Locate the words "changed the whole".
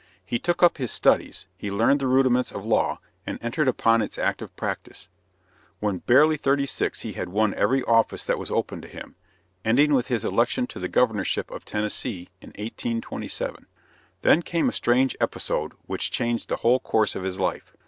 16.09-16.79